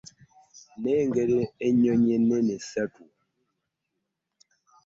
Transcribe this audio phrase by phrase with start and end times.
[0.75, 3.03] Nnengera ennyonyi ennene ssatu.